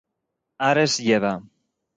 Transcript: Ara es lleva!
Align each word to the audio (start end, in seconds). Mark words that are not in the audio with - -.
Ara 0.69 0.87
es 0.89 0.97
lleva! 1.05 1.35